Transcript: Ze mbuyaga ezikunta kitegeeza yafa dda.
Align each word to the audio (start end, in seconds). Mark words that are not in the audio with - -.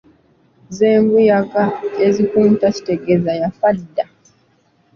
Ze 0.75 0.89
mbuyaga 1.03 1.63
ezikunta 2.05 2.65
kitegeeza 2.75 3.31
yafa 3.41 3.67
dda. 3.77 4.05